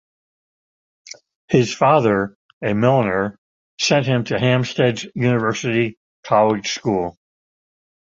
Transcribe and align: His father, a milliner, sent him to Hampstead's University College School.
His 1.47 1.75
father, 1.75 2.35
a 2.63 2.73
milliner, 2.73 3.37
sent 3.79 4.07
him 4.07 4.23
to 4.23 4.39
Hampstead's 4.39 5.05
University 5.13 5.95
College 6.23 6.69
School. 6.71 7.19